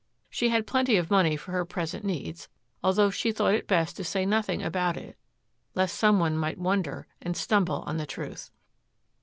She 0.31 0.49
had 0.49 0.65
plenty 0.65 0.97
of 0.97 1.11
money 1.11 1.35
for 1.37 1.51
her 1.51 1.63
present 1.63 2.03
needs, 2.03 2.49
although 2.83 3.11
she 3.11 3.31
thought 3.31 3.53
it 3.53 3.67
best 3.67 3.95
to 3.97 4.03
say 4.03 4.25
nothing 4.25 4.63
about 4.63 4.97
it 4.97 5.15
lest 5.75 5.95
some 5.95 6.17
one 6.17 6.35
might 6.35 6.57
wonder 6.57 7.05
and 7.21 7.37
stumble 7.37 7.83
on 7.85 7.97
the 7.97 8.07
truth. 8.07 8.49